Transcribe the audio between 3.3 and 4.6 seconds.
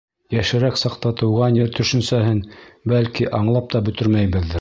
аңлап та бөтөрмәйбеҙҙер.